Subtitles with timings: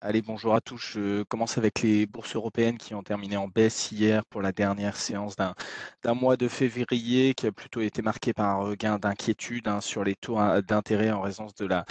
[0.00, 0.78] Allez, bonjour à tous.
[0.78, 4.96] Je commence avec les bourses européennes qui ont terminé en baisse hier pour la dernière
[4.96, 9.80] séance d'un mois de février qui a plutôt été marqué par un regain d'inquiétude hein,
[9.80, 11.84] sur les taux hein, d'intérêt en raison de la,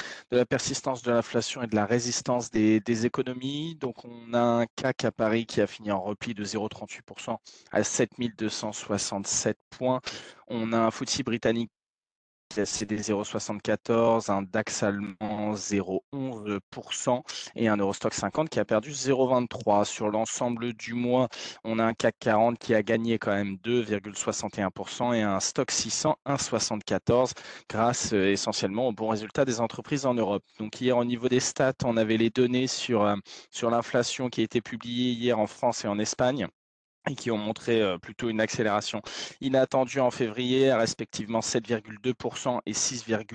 [0.45, 3.75] persistance de l'inflation et de la résistance des, des économies.
[3.75, 7.35] Donc, on a un CAC à Paris qui a fini en repli de 0,38%
[7.71, 9.99] à 7267 points.
[10.47, 11.71] On a un FTSE britannique
[12.65, 17.21] cédé 0,74, un DAX allemand 0,11%
[17.55, 19.85] et un Eurostock 50 qui a perdu 0,23.
[19.85, 21.27] Sur l'ensemble du mois,
[21.63, 26.17] on a un CAC 40 qui a gagné quand même 2,61% et un Stock 600
[26.25, 27.31] 1,74
[27.69, 30.43] grâce euh, essentiellement aux bons résultats des entreprises en Europe.
[30.59, 33.15] Donc hier au niveau des stats, on avait les données sur, euh,
[33.51, 36.47] sur l'inflation qui a été publiée hier en France et en Espagne
[37.09, 39.01] et qui ont montré plutôt une accélération
[39.41, 43.33] inattendue en février, respectivement 7,2% et 6,1%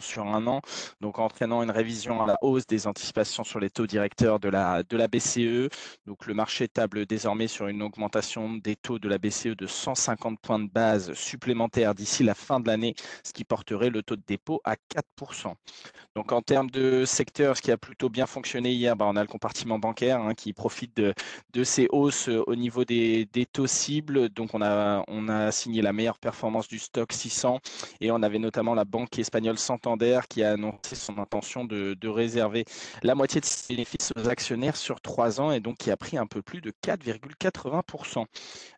[0.00, 0.60] sur un an,
[1.00, 4.82] donc entraînant une révision à la hausse des anticipations sur les taux directeurs de la,
[4.82, 5.68] de la BCE.
[6.06, 10.38] Donc le marché table désormais sur une augmentation des taux de la BCE de 150
[10.40, 14.22] points de base supplémentaires d'ici la fin de l'année, ce qui porterait le taux de
[14.26, 15.54] dépôt à 4%.
[16.14, 19.22] Donc en termes de secteur, ce qui a plutôt bien fonctionné hier, bah, on a
[19.22, 21.14] le compartiment bancaire hein, qui profite de,
[21.52, 24.28] de, ces hausses au niveau des, des, taux cibles.
[24.28, 27.58] Donc on a, on a signé la meilleure performance du stock 600
[28.00, 32.64] et on avait notamment la banque espagnole Santander qui a annoncé son intention de, réserver
[33.02, 36.18] la moitié de ses bénéfices aux actionnaires sur trois ans et donc qui a pris
[36.18, 38.24] un peu plus de 4,80%.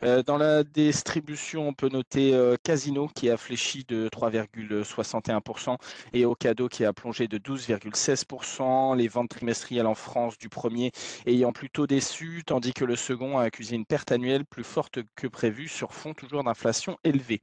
[0.02, 5.76] Euh, dans la distribution, on peut noter euh, Casino qui a fléchi de 3,61%
[6.12, 8.96] et Ocado qui a plongé de 12,16%.
[8.96, 10.92] Les ventes trimestrielles en France du premier
[11.26, 15.26] ayant plutôt déçu, tandis que le second a accusé une perte annuelle plus forte que
[15.26, 17.42] prévue sur fond toujours d'inflation élevée.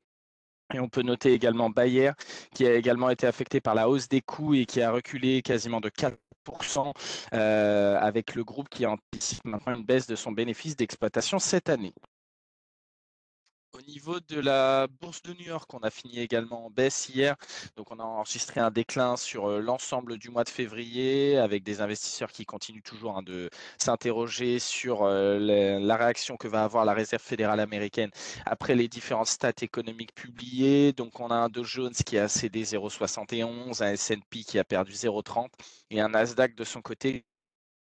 [0.74, 2.12] Et on peut noter également Bayer,
[2.54, 5.82] qui a également été affecté par la hausse des coûts et qui a reculé quasiment
[5.82, 6.94] de 4%,
[7.34, 11.94] euh, avec le groupe qui anticipe maintenant une baisse de son bénéfice d'exploitation cette année.
[13.74, 17.36] Au niveau de la bourse de New York, on a fini également en baisse hier.
[17.76, 21.80] Donc, on a enregistré un déclin sur euh, l'ensemble du mois de février avec des
[21.80, 26.94] investisseurs qui continuent toujours hein, de s'interroger sur euh, la réaction que va avoir la
[26.94, 28.10] Réserve fédérale américaine
[28.46, 30.92] après les différentes stats économiques publiées.
[30.92, 34.94] Donc, on a un Dow Jones qui a cédé 0,71, un S&P qui a perdu
[34.94, 35.48] 0,30
[35.92, 37.24] et un Nasdaq de son côté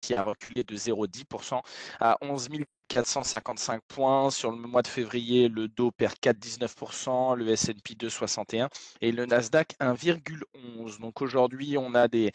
[0.03, 1.61] qui a reculé de 0,10%
[1.99, 2.49] à 11
[2.93, 4.29] 455 points.
[4.29, 8.69] Sur le mois de février, le Dow perd 4,19%, le S&P 2,61
[9.01, 10.99] et le Nasdaq 1,11.
[10.99, 12.31] Donc aujourd'hui, on a des,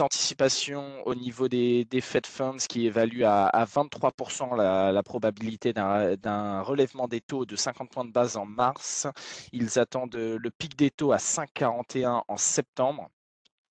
[0.00, 6.60] anticipations au niveau des, des Fed Funds qui évaluent à, 23% la, la, probabilité d'un
[6.62, 9.06] relèvement des taux de 50 points de base en mars.
[9.52, 13.10] Ils attendent le pic des taux à 5,41 en septembre.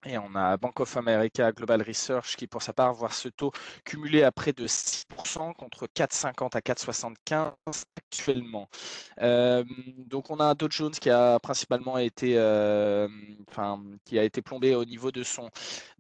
[0.05, 3.51] Et on a Bank of America Global Research qui, pour sa part, voit ce taux
[3.85, 7.53] cumulé à près de 6% contre 4,50 à 4,75
[7.97, 8.67] actuellement.
[9.21, 9.63] Euh,
[10.07, 13.07] donc, on a Dow Jones qui a principalement été, euh,
[13.49, 15.49] enfin, qui a été plombé au niveau de son,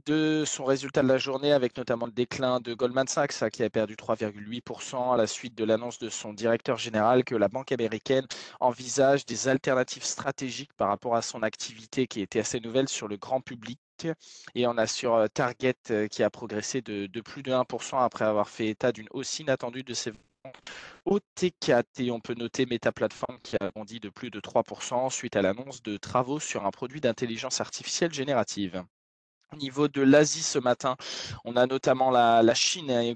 [0.05, 3.69] de son résultat de la journée, avec notamment le déclin de Goldman Sachs, qui a
[3.69, 8.27] perdu 3,8% à la suite de l'annonce de son directeur général que la banque américaine
[8.59, 13.15] envisage des alternatives stratégiques par rapport à son activité qui était assez nouvelle sur le
[13.17, 13.79] grand public
[14.55, 18.25] et on a sur euh, Target euh, qui a progressé de, plus de 1% après
[18.25, 20.21] avoir fait état d'une hausse inattendue de ses ventes
[21.05, 25.09] au T4 et on peut noter Meta Platform qui a bondi de plus de 3%
[25.09, 28.83] suite à l'annonce de travaux sur un produit d'intelligence artificielle générative.
[29.53, 30.97] Au niveau de l'Asie ce matin,
[31.45, 33.15] on a notamment la, la Chine Hong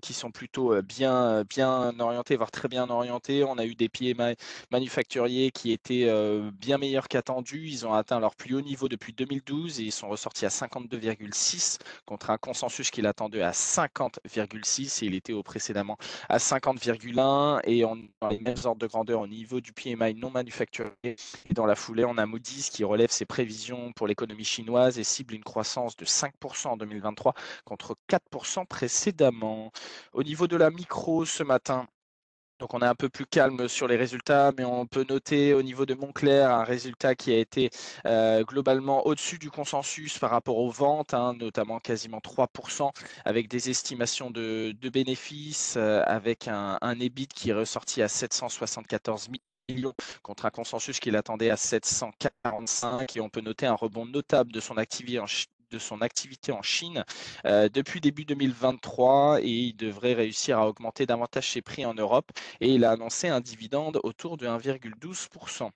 [0.00, 3.44] Qui sont plutôt bien, bien orientés, voire très bien orientés.
[3.44, 4.16] On a eu des pieds
[4.70, 6.10] manufacturiers qui étaient
[6.52, 7.68] bien meilleurs qu'attendus.
[7.68, 11.78] Ils ont atteint leur plus haut niveau depuis 2012 et ils sont ressortis à 52,6
[12.06, 15.98] contre un consensus qui l'attendait à 50,6 et il était au précédemment
[16.30, 20.30] à 50,1 et on a les mêmes ordres de grandeur au niveau du PMI non
[20.30, 20.90] manufacturier.
[21.04, 25.04] Et dans la foulée, on a Moody's qui relève ses prévisions pour l'économie chinoise et
[25.04, 27.34] cible une croissance de 5% en 2023
[27.66, 29.65] contre 4% précédemment.
[30.12, 31.86] Au niveau de la micro ce matin,
[32.58, 35.62] donc on est un peu plus calme sur les résultats, mais on peut noter au
[35.62, 37.68] niveau de Montclair un résultat qui a été
[38.06, 42.90] euh, globalement au-dessus du consensus par rapport aux ventes, hein, notamment quasiment 3%,
[43.26, 49.28] avec des estimations de, bénéfices, euh, avec un, EBIT qui est ressorti à 774
[49.68, 54.52] millions contre un consensus qui l'attendait à 745 et on peut noter un rebond notable
[54.52, 55.26] de son activité en,
[55.70, 57.04] de son activité en Chine
[57.44, 62.30] euh, depuis début 2023 et il devrait réussir à augmenter davantage ses prix en Europe
[62.60, 65.70] et il a annoncé un dividende autour de 1,12%.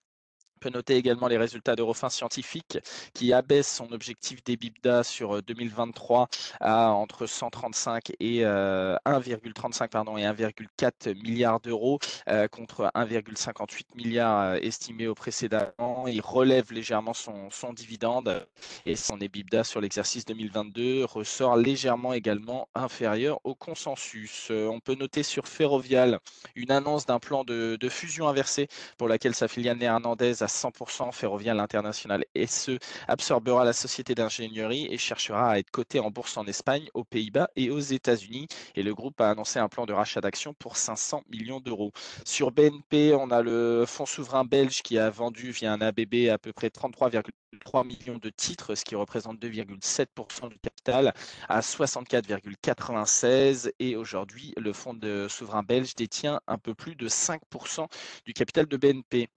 [0.62, 2.76] On peut noter également les résultats d'Eurofin Scientifique
[3.14, 6.26] qui abaisse son objectif d'EBITDA sur 2023 euh,
[6.60, 11.98] à entre 135 et 1,35 euh, pardon et 1,4 milliard d'euros
[12.28, 15.70] euh, contre 1,58 milliard estimé au précédent.
[16.06, 18.46] Il relève légèrement son, dividende
[18.84, 24.50] et son EBITDA sur l'exercice 2022 ressort légèrement également inférieur au consensus.
[24.50, 26.18] On peut noter sur Ferrovial
[26.54, 28.68] une annonce d'un plan de, de fusion inversée
[28.98, 34.98] pour laquelle sa filiale néerlandaise a 100% Ferrovial International SE absorbera la société d'ingénierie et
[34.98, 38.48] cherchera à être coté en bourse en Espagne, aux Pays-Bas et aux États-Unis.
[38.74, 41.92] Et le groupe a annoncé un plan de rachat d'actions pour 500 millions d'euros.
[42.24, 46.38] Sur BNP, on a le fonds souverain belge qui a vendu via un ABB à
[46.38, 51.12] peu près 33,3 millions de titres, ce qui représente 2,7% du capital
[51.48, 57.86] à 64,96 et aujourd'hui le fonds de souverain belge détient un peu plus de 5%
[58.24, 59.28] du capital de BNP.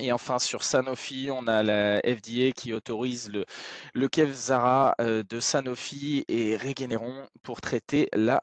[0.00, 6.24] Et enfin, sur Sanofi, on a la FDA qui autorise le, Kevzara euh, de Sanofi
[6.28, 8.42] et Regeneron pour traiter la,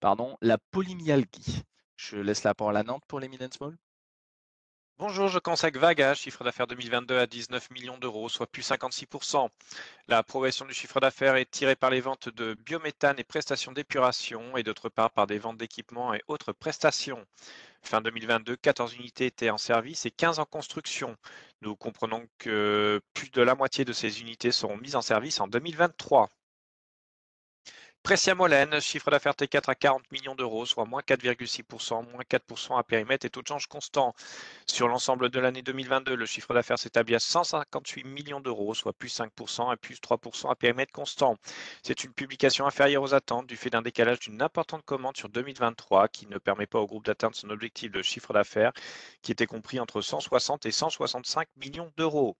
[0.00, 1.62] pardon, la polymyalgie.
[1.96, 3.42] Je laisse la parole à Nantes pour les mid.
[5.00, 9.48] Bonjour, je consacre Vaga, chiffre d'affaires 2022 à 19 millions d'euros, soit plus 56%.
[10.08, 14.58] La progression du chiffre d'affaires est tirée par les ventes de biométhane et prestations d'épuration
[14.58, 17.24] et d'autre part par des ventes d'équipements et autres prestations.
[17.80, 21.16] Fin 2022, 14 unités étaient en service et 15 en construction.
[21.62, 25.48] Nous comprenons que plus de la moitié de ces unités seront mises en service en
[25.48, 26.28] 2023.
[28.02, 32.82] Pressia Molène, chiffre d'affaires T4 à 40 millions d'euros, soit moins 4,6%, moins 4% à
[32.82, 34.14] périmètre et taux de change constant.
[34.66, 39.14] Sur l'ensemble de l'année 2022, le chiffre d'affaires s'établit à 158 millions d'euros, soit plus
[39.14, 41.36] 5% et plus 3% à périmètre constant.
[41.82, 46.08] C'est une publication inférieure aux attentes du fait d'un décalage d'une importante commande sur 2023
[46.08, 48.72] qui ne permet pas au groupe d'atteindre son objectif de chiffre d'affaires
[49.20, 52.36] qui était compris entre 160 et 165 millions d'euros.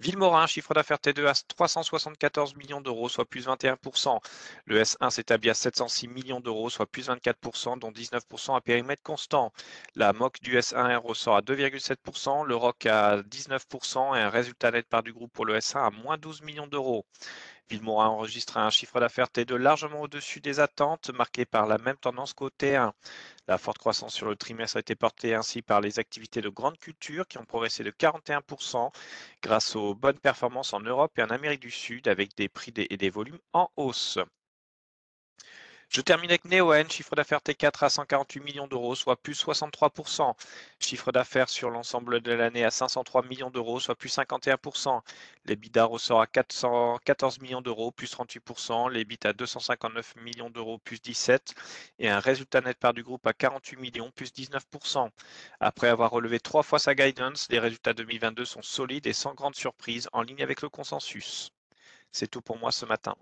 [0.00, 4.18] Villemorin, chiffre d'affaires T2 à 374 millions d'euros, soit plus 21%.
[4.66, 9.52] Le S1 s'établit à 706 millions d'euros, soit plus 24%, dont 19% à périmètre constant.
[9.94, 14.88] La MOC du S1 ressort à 2,7%, le ROC à 19% et un résultat net
[14.88, 17.06] par du groupe pour le S1 à moins 12 millions d'euros.
[17.70, 22.32] Villemorin enregistre un chiffre d'affaires T2 largement au-dessus des attentes, marqué par la même tendance
[22.32, 22.92] qu'au T1.
[23.48, 26.78] La forte croissance sur le trimestre a été portée ainsi par les activités de grande
[26.78, 28.90] culture qui ont progressé de 41%
[29.42, 32.96] grâce aux bonnes performances en Europe et en Amérique du Sud avec des prix et
[32.96, 34.18] des volumes en hausse.
[35.88, 40.34] Je termine avec Neoen, chiffre d'affaires T4 à 148 millions d'euros, soit plus 63%.
[40.80, 45.00] Chiffre d'affaires sur l'ensemble de l'année à 503 millions d'euros, soit plus 51%.
[45.44, 48.90] L'EBITDA ressort à 414 millions d'euros, plus 38%.
[48.90, 51.54] L'EBIT à 259 millions d'euros, plus 17%.
[51.98, 55.08] Et un résultat net par du groupe à 48 millions, plus 19%.
[55.60, 59.54] Après avoir relevé trois fois sa guidance, les résultats 2022 sont solides et sans grande
[59.54, 61.52] surprise, en ligne avec le consensus.
[62.12, 63.16] C'est tout pour moi ce matin.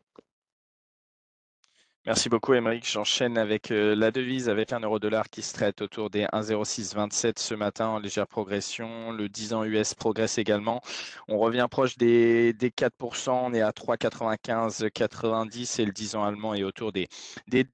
[2.04, 2.84] Merci beaucoup, Émeric.
[2.84, 7.38] J'enchaîne avec euh, la devise avec un euro dollar qui se traite autour des 1,0627
[7.38, 9.12] ce matin en légère progression.
[9.12, 10.80] Le 10 ans US progresse également.
[11.28, 13.30] On revient proche des, des 4%.
[13.30, 17.06] On est à 3,95,90 et le 10 ans allemand est autour des,
[17.46, 17.66] des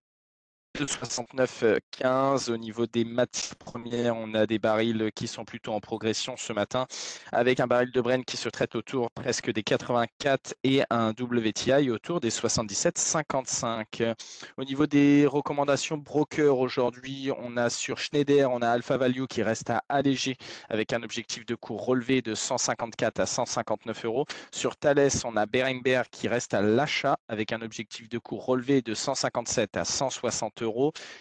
[0.86, 6.36] 69,15 au niveau des matières premières, on a des barils qui sont plutôt en progression
[6.36, 6.86] ce matin,
[7.32, 11.90] avec un baril de Brent qui se traite autour presque des 84 et un WTI
[11.90, 14.14] autour des 77,55.
[14.56, 19.42] Au niveau des recommandations broker aujourd'hui, on a sur Schneider, on a Alpha Value qui
[19.42, 20.36] reste à alléger
[20.68, 24.26] avec un objectif de cours relevé de 154 à 159 euros.
[24.52, 28.80] Sur Thales, on a Berenberg qui reste à l'achat avec un objectif de cours relevé
[28.80, 30.67] de 157 à 160 euros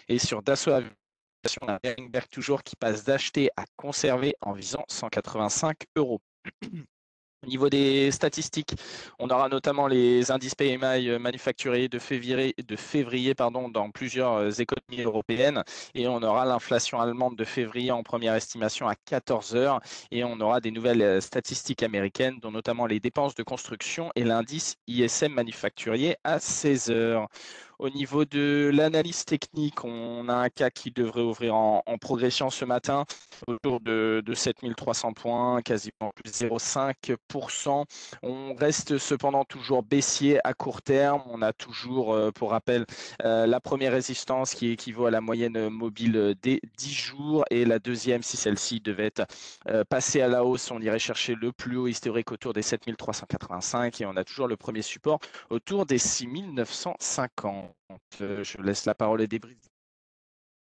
[0.08, 4.84] et sur Dassault Aviation, on a Beringberg toujours qui passe d'acheter à conserver en visant
[4.88, 6.20] 185 euros.
[7.46, 8.74] Au niveau des statistiques,
[9.20, 14.32] on aura notamment les indices PMI euh, manufacturiers de février, de février pardon, dans plusieurs
[14.32, 15.62] euh, économies européennes
[15.94, 20.40] et on aura l'inflation allemande de février en première estimation à 14 heures et on
[20.40, 25.32] aura des nouvelles euh, statistiques américaines dont notamment les dépenses de construction et l'indice ISM
[25.32, 27.28] manufacturier à 16 heures.
[27.78, 32.64] Au niveau de l'analyse technique, on a un cas qui devrait ouvrir en, progression ce
[32.64, 33.04] matin,
[33.46, 37.84] autour de, 7300 points, quasiment plus 0,5%.
[38.24, 41.22] On reste cependant toujours baissier à court terme.
[41.26, 42.84] On a toujours, euh, pour rappel,
[43.24, 47.78] euh, la première résistance qui équivaut à la moyenne mobile des 10 jours et la
[47.78, 49.22] deuxième, si celle-ci devait être
[49.68, 54.00] euh, passée à la hausse, on irait chercher le plus haut historique autour des 7385
[54.00, 55.20] et on a toujours le premier support
[55.50, 57.67] autour des 6950.
[58.18, 59.58] Je laisse la parole et débris